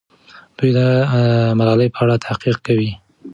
[0.57, 0.79] دوی د
[1.57, 2.91] ملالۍ په اړه تحقیق کوي.